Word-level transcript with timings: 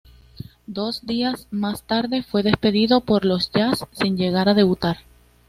Dos 0.65 1.05
días 1.05 1.47
más 1.51 1.83
tarde 1.83 2.23
fue 2.23 2.41
despedido 2.41 3.01
por 3.01 3.23
los 3.23 3.51
Jazz 3.51 3.85
sin 3.91 4.17
llegar 4.17 4.49
a 4.49 4.55
debutar. 4.55 4.97